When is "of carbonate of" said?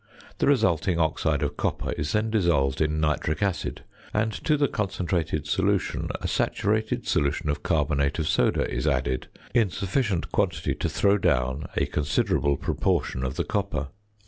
7.51-8.27